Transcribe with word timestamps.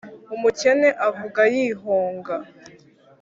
umukene 0.35 0.87
avuga 1.07 1.41
yihonga 1.53 2.35